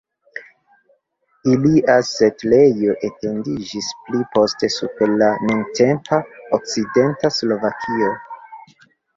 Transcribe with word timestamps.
Ilia 1.55 1.97
setlejo 2.11 2.95
etendiĝis 3.09 3.91
pli 4.07 4.23
poste 4.37 4.71
super 4.79 5.15
la 5.23 5.31
nuntempa 5.45 6.21
okcidenta 6.61 7.33
Slovakio. 7.39 8.11